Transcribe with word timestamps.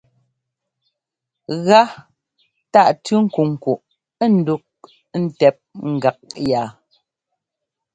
Gá 1.65 1.81
tâʼ 2.73 2.89
tʉ́ 3.03 3.17
nkunkuʼ 3.23 3.81
ndúʼ 4.39 4.63
ntɛp 5.23 5.57
gak 6.01 6.17
yá. 6.49 6.63